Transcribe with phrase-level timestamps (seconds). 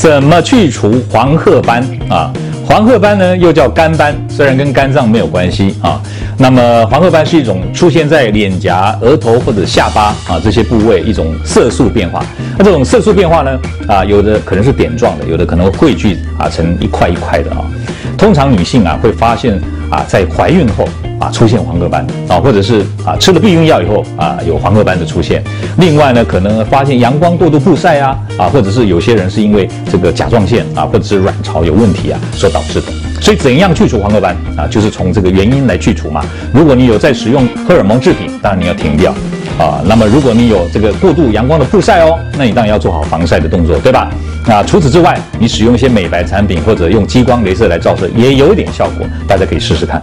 [0.00, 2.32] 怎么去除黄褐斑啊？
[2.64, 6.00] 黄褐斑呢，又叫肝斑，虽然跟肝脏没有关系啊。
[6.38, 12.24] 那么黄褐斑是一种出现在脸颊、额头或者下巴啊这些部位一种色素变化。
[12.56, 17.60] 那这种色素变化呢，啊，有的可能是点状的，有的可能会汇聚啊成一块一块的啊。
[18.16, 19.60] 通常女性啊会发现
[19.90, 20.88] 啊在怀孕后。
[21.20, 25.44] 啊，出现黄褐斑啊，或者是啊吃了避孕药以后啊有黄褐斑的出现。
[25.78, 32.86] 另外呢，可能发现阳光过度曝晒啊啊，或者是有些人是因为这个甲状腺啊或者是卵巢有问题啊所导致的。
[33.20, 34.66] 所以怎样去除黄褐斑啊？
[34.66, 36.24] 就是从这个原因来去除嘛。
[36.54, 39.12] 如果你有在使用荷尔蒙制品，当然你要停掉
[39.58, 39.82] 啊。
[39.84, 44.10] 那么如果你有这个过度阳光的曝晒哦，那你当然要做好防晒的动作，对吧？
[44.46, 50.02] 那除此之外，你使用一些美白产品或者用激光镭射来照射也有点效果，大家可以试试看。